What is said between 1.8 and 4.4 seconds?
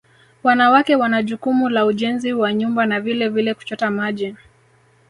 ujenzi wa nyumba na vilevile kuchota maji